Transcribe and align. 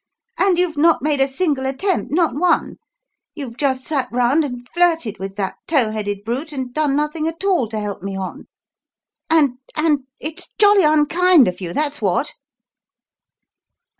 And 0.39 0.57
you've 0.57 0.79
not 0.79 1.03
made 1.03 1.21
a 1.21 1.27
single 1.27 1.67
attempt 1.67 2.11
not 2.11 2.33
one. 2.33 2.77
You've 3.35 3.55
just 3.55 3.83
sat 3.83 4.09
round 4.11 4.43
and 4.43 4.67
flirted 4.73 5.19
with 5.19 5.35
that 5.35 5.57
tow 5.67 5.91
headed 5.91 6.23
brute 6.25 6.51
and 6.51 6.73
done 6.73 6.95
nothing 6.95 7.27
at 7.27 7.43
all 7.43 7.67
to 7.69 7.79
help 7.79 8.01
me 8.01 8.15
on; 8.17 8.47
and 9.29 9.59
and 9.75 10.07
it's 10.19 10.49
jolly 10.57 10.83
unkind 10.85 11.47
of 11.47 11.61
you, 11.61 11.71
that's 11.71 12.01
what!" 12.01 12.33